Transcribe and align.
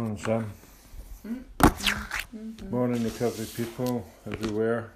Morning, 0.00 0.16
Sam. 0.16 0.50
Morning, 2.70 3.04
recovery 3.04 3.44
people 3.54 4.06
everywhere. 4.26 4.92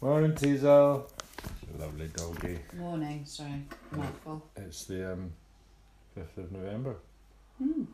Morning, 0.00 0.32
Teasel. 0.32 1.08
Lovely 1.78 2.08
doggy. 2.08 2.58
Morning, 2.76 3.24
sorry, 3.24 3.62
mouthful. 3.92 4.44
It's 4.56 4.86
the 4.86 5.12
um, 5.12 5.30
5th 6.18 6.38
of 6.38 6.50
November. 6.50 6.96
Hmm. 7.58 7.84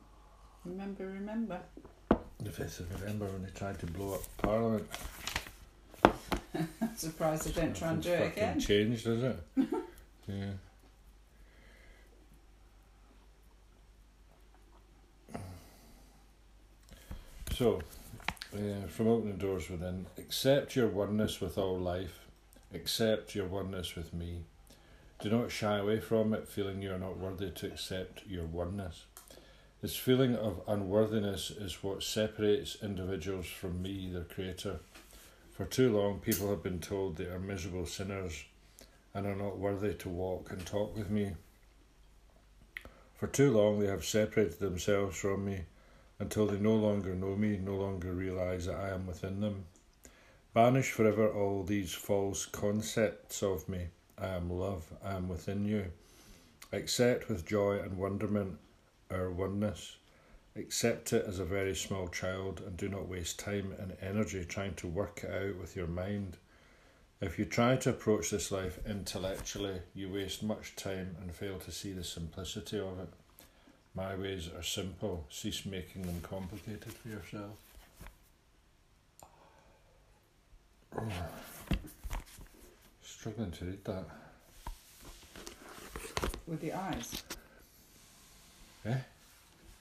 Remember, 0.64 1.06
remember. 1.06 1.60
The 2.09 2.48
5th 2.48 2.80
of 2.80 2.91
November 2.92 3.27
when 3.27 3.42
they 3.42 3.51
tried 3.51 3.78
to 3.80 3.87
blow 3.87 4.14
up 4.14 4.23
Parliament. 4.38 4.88
Surprised 6.96 7.46
they 7.46 7.60
don't 7.60 7.77
try 7.77 7.91
and 7.91 8.02
do 8.02 8.09
it 8.09 8.32
again. 8.32 8.59
changed, 8.59 9.06
is 9.06 9.23
it? 9.23 9.38
yeah. 10.28 10.52
So, 17.56 17.82
uh, 18.52 18.88
from 18.88 19.06
opening 19.06 19.36
doors 19.36 19.70
within, 19.70 20.06
accept 20.18 20.74
your 20.74 20.88
oneness 20.88 21.40
with 21.40 21.56
all 21.56 21.78
life, 21.78 22.27
accept 22.74 23.36
your 23.36 23.46
oneness 23.46 23.94
with 23.94 24.12
me. 24.12 24.40
Do 25.20 25.30
not 25.30 25.52
shy 25.52 25.78
away 25.78 26.00
from 26.00 26.34
it, 26.34 26.48
feeling 26.48 26.82
you 26.82 26.92
are 26.92 26.98
not 26.98 27.16
worthy 27.16 27.52
to 27.52 27.66
accept 27.68 28.27
your 28.27 28.46
oneness. 28.46 29.04
This 29.82 29.94
feeling 29.94 30.34
of 30.34 30.62
unworthiness 30.66 31.52
is 31.52 31.80
what 31.80 32.02
separates 32.02 32.77
individuals 32.82 33.46
from 33.46 33.80
me, 33.80 34.10
their 34.12 34.24
creator. 34.24 34.80
For 35.52 35.64
too 35.64 35.96
long, 35.96 36.18
people 36.18 36.50
have 36.50 36.64
been 36.64 36.80
told 36.80 37.14
they 37.14 37.27
are 37.27 37.38
miserable 37.38 37.86
sinners 37.86 38.46
and 39.14 39.28
are 39.28 39.36
not 39.36 39.58
worthy 39.58 39.94
to 39.94 40.08
walk 40.08 40.50
and 40.50 40.66
talk 40.66 40.96
with 40.96 41.08
me. 41.08 41.34
For 43.14 43.28
too 43.28 43.52
long, 43.52 43.78
they 43.78 43.86
have 43.86 44.05
separated 44.05 44.58
themselves 44.58 45.16
from 45.16 45.44
me 45.44 45.61
until 46.19 46.47
they 46.47 46.59
no 46.59 46.75
longer 46.75 47.15
know 47.15 47.37
me, 47.37 47.57
no 47.57 47.75
longer 47.75 48.12
realize 48.12 48.67
that 48.67 48.77
I 48.77 48.91
am 48.91 49.07
within 49.07 49.41
them. 49.41 49.67
Banish 50.53 50.93
forever 50.93 51.29
all 51.29 51.65
these 51.65 51.93
false 51.93 52.47
concepts 52.47 53.43
of 53.43 53.69
me. 53.69 53.89
I 54.17 54.29
am 54.29 54.51
love, 54.51 54.92
I 55.05 55.15
am 55.15 55.29
within 55.29 55.65
you. 55.65 55.87
Accept 56.73 57.29
with 57.29 57.47
joy 57.47 57.79
and 57.79 57.98
wonderment 57.98 58.59
our 59.11 59.31
oneness. 59.31 59.97
Accept 60.57 61.12
it 61.12 61.25
as 61.27 61.41
a 61.41 61.45
very 61.45 61.75
small 61.75 62.07
child 62.07 62.62
and 62.65 62.77
do 62.77 62.89
not 62.89 63.09
waste 63.09 63.41
time 63.41 63.75
and 63.79 63.97
energy 64.01 64.45
trying 64.45 64.75
to 64.75 64.87
work 64.87 65.23
it 65.25 65.31
out 65.31 65.57
with 65.57 65.75
your 65.75 65.89
mind. 65.89 66.37
If 67.20 67.39
you 67.39 67.45
try 67.45 67.77
to 67.77 67.91
approach 67.91 68.31
this 68.31 68.53
life 68.53 68.79
intellectually, 68.87 69.81
you 69.95 70.12
waste 70.12 70.42
much 70.42 70.77
time 70.77 71.17
and 71.20 71.35
fail 71.35 71.59
to 71.59 71.73
see 71.73 71.92
the 71.92 72.05
simplicity 72.05 72.79
of 72.79 73.01
it. 73.01 73.09
My 73.95 74.17
ways 74.17 74.48
are 74.56 74.62
simple, 74.62 75.25
cease 75.31 75.64
making 75.64 76.03
them 76.03 76.20
complicated 76.23 76.92
for 76.92 77.09
yourself. 77.09 77.53
Struggling 83.03 83.53
to 83.53 83.64
read 83.67 83.84
that. 83.84 84.05
With 86.47 86.61
the 86.61 86.73
eyes. 86.73 87.23
Eh? 88.84 88.97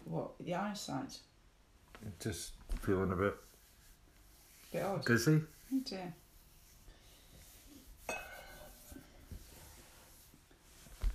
What? 0.06 0.32
The 0.40 0.56
eyesight? 0.56 1.18
Just 2.22 2.52
feeling 2.82 3.12
a 3.12 3.16
bit 3.16 3.36
Bit 4.72 4.84
odd. 4.84 5.06
dizzy. 5.06 5.42
Oh 5.74 5.80
dear. 5.86 6.14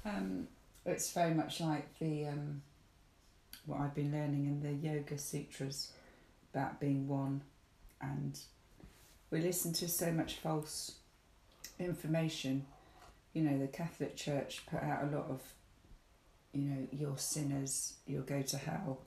Um, 0.04 0.48
it's 0.86 1.12
very 1.12 1.34
much 1.34 1.60
like 1.60 1.86
the 1.98 2.26
um, 2.28 2.62
what 3.68 3.80
I've 3.80 3.94
been 3.94 4.10
learning 4.10 4.46
in 4.46 4.60
the 4.62 4.72
Yoga 4.72 5.18
Sutras 5.18 5.92
about 6.52 6.80
being 6.80 7.06
one, 7.06 7.42
and 8.00 8.38
we 9.30 9.42
listen 9.42 9.74
to 9.74 9.88
so 9.88 10.10
much 10.10 10.36
false 10.36 10.92
information. 11.78 12.64
You 13.34 13.42
know, 13.42 13.58
the 13.58 13.68
Catholic 13.68 14.16
Church 14.16 14.62
put 14.66 14.82
out 14.82 15.04
a 15.04 15.16
lot 15.16 15.26
of, 15.28 15.42
you 16.54 16.62
know, 16.62 16.88
you're 16.90 17.18
sinners, 17.18 17.94
you'll 18.06 18.22
go 18.22 18.40
to 18.40 18.56
hell, 18.56 19.00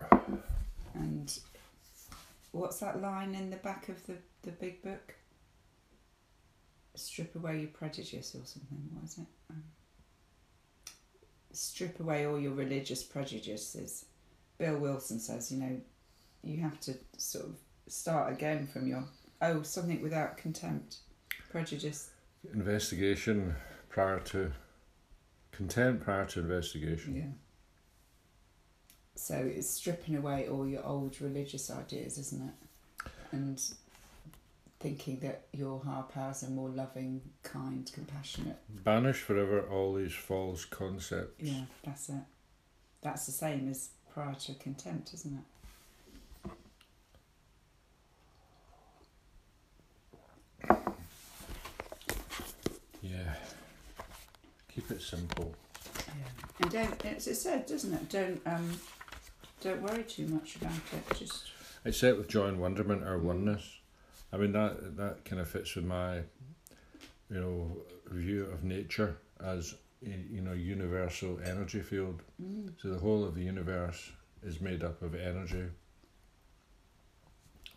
and 0.93 1.37
what's 2.51 2.79
that 2.79 3.01
line 3.01 3.33
in 3.33 3.49
the 3.49 3.57
back 3.57 3.89
of 3.89 4.05
the 4.05 4.17
the 4.43 4.51
big 4.51 4.83
book? 4.83 5.15
Strip 6.93 7.35
away 7.35 7.61
your 7.61 7.69
prejudice 7.69 8.35
or 8.35 8.45
something. 8.45 8.89
What 8.93 9.05
is 9.05 9.17
it? 9.17 9.25
Um, 9.49 9.63
strip 11.51 11.99
away 11.99 12.27
all 12.27 12.39
your 12.39 12.53
religious 12.53 13.01
prejudices. 13.01 14.05
Bill 14.61 14.77
Wilson 14.77 15.19
says, 15.19 15.51
you 15.51 15.57
know, 15.57 15.81
you 16.43 16.61
have 16.61 16.79
to 16.81 16.93
sort 17.17 17.45
of 17.45 17.55
start 17.87 18.31
again 18.31 18.67
from 18.67 18.87
your 18.87 19.03
oh 19.41 19.63
something 19.63 19.99
without 20.03 20.37
contempt, 20.37 20.97
prejudice. 21.49 22.11
Investigation 22.53 23.55
prior 23.89 24.19
to 24.19 24.51
contempt 25.51 26.03
prior 26.03 26.25
to 26.25 26.41
investigation. 26.41 27.15
Yeah. 27.15 27.23
So 29.15 29.33
it's 29.33 29.67
stripping 29.67 30.15
away 30.15 30.47
all 30.47 30.67
your 30.67 30.85
old 30.85 31.19
religious 31.21 31.71
ideas, 31.71 32.19
isn't 32.19 32.47
it? 32.47 33.11
And 33.31 33.59
thinking 34.79 35.21
that 35.21 35.47
your 35.53 35.83
higher 35.83 36.03
powers 36.03 36.43
are 36.43 36.51
more 36.51 36.69
loving, 36.69 37.21
kind, 37.41 37.89
compassionate. 37.91 38.57
Banish 38.69 39.21
forever 39.21 39.61
all 39.61 39.95
these 39.95 40.13
false 40.13 40.65
concepts. 40.65 41.41
Yeah, 41.41 41.63
that's 41.83 42.09
it. 42.09 42.21
That's 43.01 43.25
the 43.25 43.31
same 43.31 43.67
as 43.67 43.89
prior 44.13 44.33
to 44.33 44.53
contempt, 44.55 45.13
isn't 45.13 45.37
it? 45.37 45.43
Yeah. 53.01 53.33
Keep 54.73 54.91
it 54.91 55.01
simple. 55.01 55.53
Yeah. 56.07 56.13
And 56.61 56.71
don't. 56.71 57.05
It's 57.05 57.27
it 57.27 57.35
said, 57.35 57.65
doesn't 57.65 57.93
it? 57.93 58.09
Don't 58.09 58.41
um, 58.45 58.79
don't 59.61 59.81
worry 59.81 60.03
too 60.03 60.27
much 60.27 60.57
about 60.57 60.73
it. 60.93 61.17
Just 61.17 61.51
Accept 61.83 62.17
with 62.17 62.27
joy 62.27 62.45
and 62.47 62.59
wonderment 62.59 63.03
our 63.03 63.17
oneness. 63.17 63.79
I 64.31 64.37
mean 64.37 64.51
that 64.51 64.97
that 64.97 65.25
kind 65.25 65.41
of 65.41 65.49
fits 65.49 65.75
with 65.75 65.85
my, 65.85 66.17
you 67.29 67.39
know, 67.39 67.77
view 68.11 68.45
of 68.45 68.63
nature 68.63 69.17
as 69.43 69.73
you 70.01 70.41
know 70.41 70.53
universal 70.53 71.39
energy 71.45 71.81
field. 71.81 72.21
mm, 72.41 72.71
So 72.81 72.89
the 72.89 72.99
whole 72.99 73.23
of 73.23 73.35
the 73.35 73.43
universe 73.43 74.11
is 74.43 74.59
made 74.59 74.83
up 74.83 75.01
of 75.01 75.13
energy, 75.15 75.65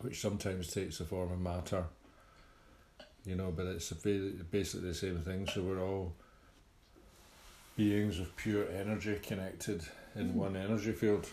which 0.01 0.19
sometimes 0.19 0.73
takes 0.73 0.97
the 0.97 1.05
form 1.05 1.31
of 1.31 1.39
matter. 1.39 1.85
You 3.25 3.35
know, 3.35 3.51
but 3.51 3.65
it's 3.67 3.91
basically 3.91 4.87
the 4.87 4.93
same 4.93 5.19
thing. 5.19 5.47
So 5.47 5.61
we're 5.61 5.81
all 5.83 6.13
beings 7.75 8.19
of 8.19 8.35
pure 8.35 8.67
energy 8.69 9.19
connected 9.21 9.83
in 10.15 10.29
Mm. 10.29 10.33
one 10.35 10.55
energy 10.55 10.91
field. 10.93 11.27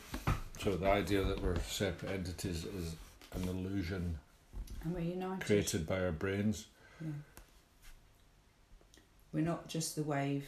So 0.61 0.77
the 0.77 0.89
idea 0.89 1.23
that 1.25 1.41
we're 1.43 1.61
separate 1.61 2.13
entities 2.13 2.65
is 2.65 2.97
an 3.33 3.47
illusion 3.49 4.19
and 4.83 4.93
we're 4.95 5.01
united. 5.01 5.45
created 5.45 5.87
by 5.87 6.01
our 6.01 6.13
brains. 6.13 6.67
Yeah. 7.01 7.09
We're 9.33 9.45
not 9.45 9.69
just 9.69 9.95
the 9.97 10.03
wave. 10.03 10.45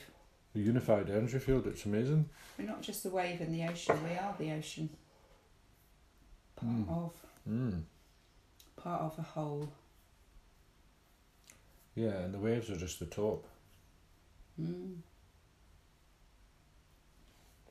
The 0.55 0.61
unified 0.61 1.11
energy 1.11 1.39
field, 1.39 1.67
it's 1.67 1.85
amazing. 1.85 2.29
We're 2.59 2.67
not 2.69 2.81
just 2.83 3.03
the 3.03 3.11
wave 3.11 3.41
in 3.41 3.53
the 3.53 3.67
ocean. 3.69 3.99
We 4.05 4.17
are 4.17 4.35
the 4.39 4.53
ocean. 4.53 4.89
Part 6.57 6.73
Mm. 6.73 6.89
of 6.89 7.13
Mm. 7.49 7.83
part 8.77 9.03
of 9.03 9.19
a 9.19 9.23
whole. 9.23 9.69
Yeah, 11.97 12.19
and 12.23 12.33
the 12.33 12.39
waves 12.39 12.71
are 12.71 12.77
just 12.77 12.99
the 13.01 13.07
top. 13.07 13.47
Mm. 14.61 14.99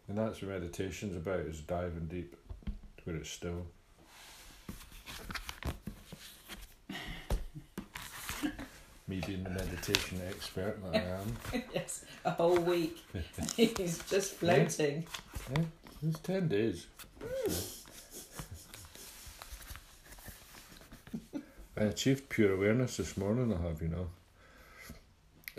And 0.07 0.17
that's 0.17 0.41
what 0.41 0.51
meditation's 0.51 1.15
about, 1.15 1.39
is 1.41 1.61
diving 1.61 2.07
deep 2.07 2.35
to 2.97 3.03
where 3.05 3.15
it's 3.15 3.29
still. 3.29 3.65
Me 9.13 9.21
being 9.27 9.43
the 9.43 9.49
meditation 9.51 10.19
expert 10.27 10.81
that 10.91 10.95
I 10.95 11.05
am. 11.05 11.63
yes, 11.75 12.03
a 12.25 12.31
whole 12.31 12.57
week. 12.57 12.97
He's 13.55 14.01
just 14.09 14.33
floating. 14.33 15.05
Yeah, 15.55 15.65
it's 16.01 16.17
ten 16.21 16.47
days. 16.47 16.87
I 21.77 21.83
achieved 21.83 22.27
pure 22.29 22.53
awareness 22.53 22.97
this 22.97 23.15
morning, 23.15 23.53
I 23.53 23.61
have, 23.61 23.83
you 23.83 23.89
know. 23.89 24.07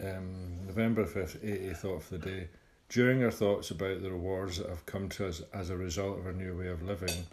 Um, 0.02 0.66
November 0.66 1.04
5th, 1.04 1.36
AA 1.44 1.74
thought 1.76 2.02
for 2.02 2.18
the 2.18 2.26
day. 2.26 2.48
During 2.88 3.22
our 3.22 3.30
thoughts 3.30 3.70
about 3.70 4.02
the 4.02 4.10
rewards 4.10 4.58
that 4.58 4.68
have 4.68 4.84
come 4.84 5.08
to 5.10 5.28
us 5.28 5.42
as 5.52 5.70
a 5.70 5.76
result 5.76 6.18
of 6.18 6.26
our 6.26 6.32
new 6.32 6.58
way 6.58 6.66
of 6.66 6.82
living, 6.82 7.24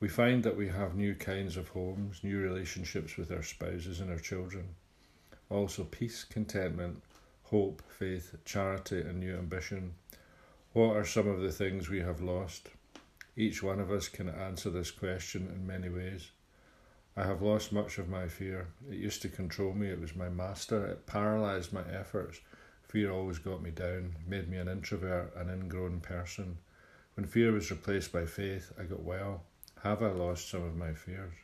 we 0.00 0.08
find 0.08 0.42
that 0.44 0.56
we 0.56 0.68
have 0.68 0.94
new 0.94 1.14
kinds 1.14 1.58
of 1.58 1.68
homes, 1.68 2.20
new 2.22 2.38
relationships 2.38 3.18
with 3.18 3.30
our 3.30 3.42
spouses 3.42 4.00
and 4.00 4.10
our 4.10 4.18
children. 4.18 4.64
Also, 5.50 5.84
peace, 5.84 6.24
contentment, 6.24 7.02
hope, 7.42 7.82
faith, 7.88 8.36
charity, 8.44 9.00
and 9.00 9.18
new 9.18 9.36
ambition. 9.36 9.92
What 10.72 10.96
are 10.96 11.04
some 11.04 11.26
of 11.26 11.40
the 11.40 11.50
things 11.50 11.88
we 11.88 12.00
have 12.00 12.22
lost? 12.22 12.68
Each 13.36 13.60
one 13.60 13.80
of 13.80 13.90
us 13.90 14.08
can 14.08 14.28
answer 14.28 14.70
this 14.70 14.92
question 14.92 15.48
in 15.52 15.66
many 15.66 15.88
ways. 15.88 16.30
I 17.16 17.24
have 17.24 17.42
lost 17.42 17.72
much 17.72 17.98
of 17.98 18.08
my 18.08 18.28
fear. 18.28 18.68
It 18.88 18.96
used 18.96 19.22
to 19.22 19.28
control 19.28 19.74
me, 19.74 19.88
it 19.88 20.00
was 20.00 20.14
my 20.14 20.28
master, 20.28 20.86
it 20.86 21.06
paralysed 21.06 21.72
my 21.72 21.82
efforts. 21.92 22.40
Fear 22.88 23.10
always 23.10 23.38
got 23.38 23.60
me 23.60 23.72
down, 23.72 24.14
made 24.28 24.48
me 24.48 24.58
an 24.58 24.68
introvert, 24.68 25.34
an 25.34 25.50
ingrown 25.50 26.00
person. 26.00 26.58
When 27.14 27.26
fear 27.26 27.50
was 27.50 27.70
replaced 27.70 28.12
by 28.12 28.26
faith, 28.26 28.72
I 28.78 28.84
got 28.84 29.02
well. 29.02 29.42
Have 29.82 30.02
I 30.02 30.10
lost 30.10 30.48
some 30.48 30.62
of 30.62 30.76
my 30.76 30.92
fears? 30.92 31.34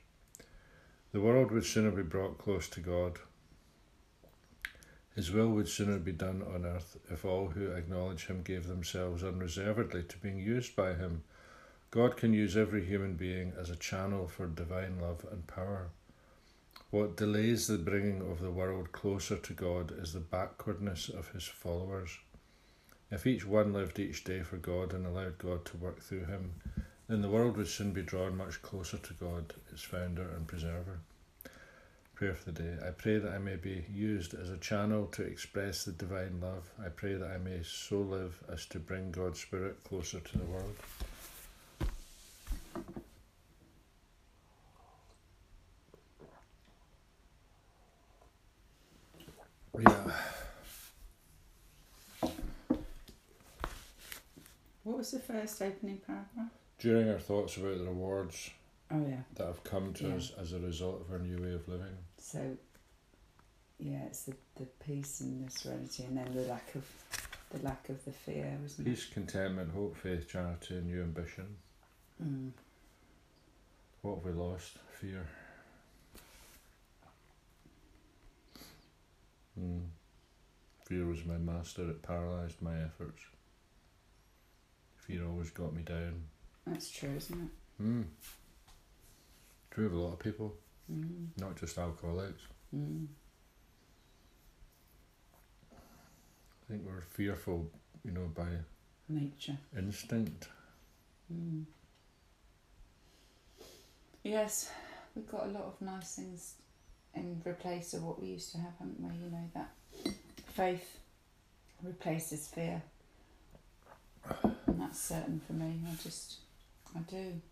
The 1.12 1.20
world 1.20 1.50
would 1.50 1.64
sooner 1.64 1.90
be 1.90 2.02
brought 2.02 2.38
close 2.38 2.68
to 2.68 2.80
God. 2.80 3.18
His 5.16 5.32
will 5.32 5.48
would 5.48 5.68
sooner 5.68 5.98
be 5.98 6.12
done 6.12 6.42
on 6.42 6.66
earth 6.66 6.98
if 7.10 7.24
all 7.24 7.48
who 7.48 7.72
acknowledge 7.72 8.26
Him 8.26 8.42
gave 8.42 8.68
themselves 8.68 9.24
unreservedly 9.24 10.02
to 10.04 10.18
being 10.18 10.38
used 10.38 10.76
by 10.76 10.92
Him. 10.92 11.24
God 11.90 12.18
can 12.18 12.34
use 12.34 12.54
every 12.54 12.84
human 12.84 13.14
being 13.14 13.54
as 13.58 13.70
a 13.70 13.76
channel 13.76 14.28
for 14.28 14.46
divine 14.46 15.00
love 15.00 15.24
and 15.32 15.46
power. 15.46 15.88
What 16.90 17.16
delays 17.16 17.66
the 17.66 17.78
bringing 17.78 18.20
of 18.30 18.40
the 18.40 18.50
world 18.50 18.92
closer 18.92 19.36
to 19.36 19.52
God 19.54 19.90
is 19.98 20.12
the 20.12 20.20
backwardness 20.20 21.08
of 21.08 21.32
His 21.32 21.44
followers. 21.44 22.18
If 23.10 23.26
each 23.26 23.46
one 23.46 23.72
lived 23.72 23.98
each 23.98 24.22
day 24.22 24.42
for 24.42 24.58
God 24.58 24.92
and 24.92 25.06
allowed 25.06 25.38
God 25.38 25.64
to 25.66 25.76
work 25.76 26.00
through 26.00 26.24
him, 26.26 26.54
then 27.08 27.22
the 27.22 27.30
world 27.30 27.56
would 27.56 27.68
soon 27.68 27.92
be 27.92 28.02
drawn 28.02 28.36
much 28.36 28.60
closer 28.62 28.98
to 28.98 29.14
God, 29.14 29.54
its 29.72 29.82
founder 29.82 30.28
and 30.28 30.46
preserver. 30.46 30.98
Prayer 32.16 32.34
for 32.34 32.50
the 32.50 32.62
day. 32.62 32.78
I 32.82 32.92
pray 32.92 33.18
that 33.18 33.30
I 33.30 33.36
may 33.36 33.56
be 33.56 33.84
used 33.92 34.32
as 34.32 34.48
a 34.48 34.56
channel 34.56 35.04
to 35.08 35.22
express 35.22 35.84
the 35.84 35.92
divine 35.92 36.40
love. 36.40 36.70
I 36.82 36.88
pray 36.88 37.12
that 37.12 37.30
I 37.30 37.36
may 37.36 37.60
so 37.62 37.98
live 37.98 38.42
as 38.50 38.64
to 38.66 38.78
bring 38.78 39.10
God's 39.10 39.38
Spirit 39.38 39.84
closer 39.84 40.20
to 40.20 40.38
the 40.38 40.44
world. 40.46 40.76
Yeah. 49.78 50.10
What 54.84 54.96
was 54.96 55.10
the 55.10 55.18
first 55.18 55.60
opening 55.60 56.00
paragraph? 56.06 56.50
During 56.78 57.10
our 57.10 57.18
thoughts 57.18 57.58
about 57.58 57.76
the 57.76 57.84
rewards 57.84 58.48
Oh 58.90 59.04
yeah. 59.06 59.22
that 59.34 59.46
have 59.46 59.64
come 59.64 59.92
to 59.94 60.08
Yeah. 60.08 60.14
us 60.16 60.32
as 60.38 60.52
a 60.52 60.58
result 60.60 61.00
of 61.00 61.10
our 61.12 61.18
new 61.18 61.42
way 61.42 61.52
of 61.54 61.66
living. 61.68 61.96
So 62.18 62.56
yeah, 63.78 64.04
it's 64.06 64.22
the, 64.24 64.34
the 64.56 64.66
peace 64.84 65.20
and 65.20 65.46
the 65.46 65.50
serenity 65.50 66.04
and 66.04 66.16
then 66.16 66.32
the 66.34 66.42
lack 66.42 66.74
of 66.74 66.84
the 67.50 67.62
lack 67.64 67.88
of 67.88 68.04
the 68.04 68.12
fear, 68.12 68.56
wasn't 68.62 68.86
Peace, 68.86 69.06
contentment, 69.06 69.70
hope, 69.72 69.96
faith, 69.96 70.28
charity, 70.28 70.76
and 70.76 70.86
new 70.86 71.02
ambition. 71.02 71.56
Mm. 72.22 72.50
What 74.02 74.16
have 74.16 74.24
we 74.24 74.32
lost? 74.32 74.78
Fear. 75.00 75.26
Mm. 79.60 79.82
Fear 80.86 81.06
was 81.06 81.24
my 81.24 81.38
master, 81.38 81.88
it 81.90 82.02
paralysed 82.02 82.62
my 82.62 82.80
efforts. 82.82 83.22
Fear 84.96 85.26
always 85.26 85.50
got 85.50 85.72
me 85.74 85.82
down. 85.82 86.24
That's 86.66 86.90
true, 86.90 87.14
isn't 87.16 87.50
it? 87.78 87.82
Mm. 87.82 88.04
True 89.76 89.84
of 89.88 89.92
a 89.92 89.96
lot 89.98 90.12
of 90.14 90.18
people, 90.20 90.56
Mm. 90.90 91.28
not 91.36 91.54
just 91.54 91.76
alcoholics. 91.76 92.40
Mm. 92.74 93.08
I 95.70 96.66
think 96.66 96.86
we're 96.86 97.02
fearful, 97.02 97.70
you 98.02 98.10
know, 98.12 98.26
by 98.28 98.48
Nature. 99.06 99.58
instinct. 99.76 100.48
Mm. 101.30 101.66
Yes, 104.24 104.70
we've 105.14 105.28
got 105.30 105.44
a 105.44 105.50
lot 105.50 105.64
of 105.64 105.78
nice 105.82 106.14
things 106.14 106.54
in 107.14 107.42
replace 107.44 107.92
of 107.92 108.02
what 108.02 108.18
we 108.18 108.28
used 108.28 108.52
to 108.52 108.58
have, 108.58 108.72
haven't 108.78 108.98
we? 108.98 109.14
You 109.14 109.30
know 109.30 109.50
that 109.52 109.74
faith 110.54 111.00
replaces 111.82 112.48
fear, 112.48 112.82
and 114.42 114.80
that's 114.80 114.98
certain 115.02 115.38
for 115.46 115.52
me. 115.52 115.82
I 115.86 115.94
just, 116.02 116.36
I 116.94 117.00
do, 117.00 117.42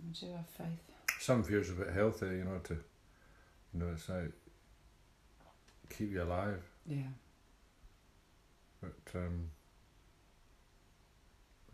I 0.00 0.12
do 0.12 0.26
have 0.32 0.46
faith. 0.46 0.82
Some 1.18 1.42
fear's 1.42 1.70
a 1.70 1.74
bit 1.74 1.92
healthy, 1.92 2.26
you 2.26 2.44
know, 2.44 2.58
to, 2.64 2.74
you 2.74 3.80
know, 3.80 3.88
it's 3.92 4.08
like 4.08 4.32
keep 5.90 6.12
you 6.12 6.22
alive. 6.22 6.62
Yeah, 6.86 7.08
But 8.80 9.18
um, 9.18 9.50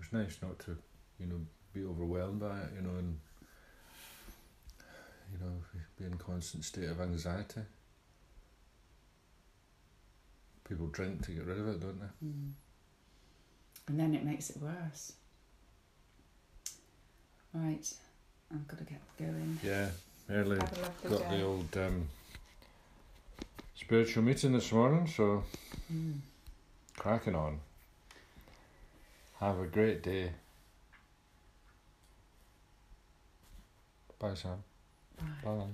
it's 0.00 0.12
nice 0.12 0.38
not 0.42 0.58
to, 0.60 0.76
you 1.18 1.26
know, 1.26 1.40
be 1.74 1.84
overwhelmed 1.84 2.40
by 2.40 2.58
it, 2.60 2.70
you 2.76 2.82
know, 2.82 2.96
and 2.98 3.18
you 5.32 5.38
know, 5.40 5.52
be 5.98 6.04
in 6.04 6.14
constant 6.18 6.64
state 6.64 6.88
of 6.88 7.00
anxiety. 7.00 7.62
People 10.68 10.86
drink 10.88 11.24
to 11.26 11.32
get 11.32 11.44
rid 11.46 11.58
of 11.58 11.68
it, 11.68 11.80
don't 11.80 12.00
they? 12.00 12.26
mm. 12.26 12.50
and 13.88 14.00
then 14.00 14.14
it 14.14 14.24
makes 14.24 14.50
it 14.50 14.58
worse. 14.60 15.12
Right, 17.54 17.92
I've 18.54 18.68
got 18.68 18.78
to 18.78 18.84
get 18.84 19.00
going. 19.18 19.58
Yeah, 19.64 19.90
early 20.30 20.58
Have 20.58 20.72
a 20.72 20.80
lovely 20.82 21.10
got 21.10 21.30
the 21.30 21.42
old 21.42 21.76
um, 21.76 22.08
spiritual 23.74 24.22
meeting 24.22 24.52
this 24.52 24.72
morning, 24.72 25.06
so 25.06 25.44
Mm. 25.92 26.20
cracking 26.96 27.34
on. 27.34 27.60
Have 29.40 29.58
a 29.58 29.66
great 29.66 30.02
day. 30.02 30.32
Bye, 34.18 34.34
Sam. 34.34 34.62
Bye. 35.18 35.24
Bye. 35.56 35.66